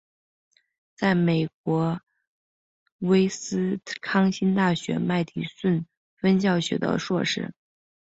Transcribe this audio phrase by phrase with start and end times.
[0.95, 2.01] 在美国
[2.97, 5.85] 威斯康辛大学麦迪逊
[6.17, 7.53] 分校取得硕士。